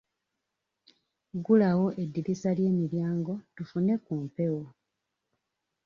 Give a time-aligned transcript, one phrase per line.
[1.37, 4.63] Ggulawo eddirisa ly'emiryango tufune ku mpewo.